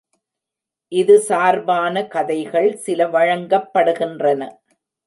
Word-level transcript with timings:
இது 0.91 1.19
சார்பான 1.19 2.05
கதைகள் 2.07 2.71
சில 2.77 3.07
வழங்கப் 3.07 3.71
படுகின்றன. 3.73 4.41